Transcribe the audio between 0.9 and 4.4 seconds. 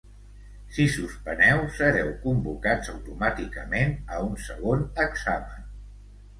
suspeneu, sereu convocats automàticament a un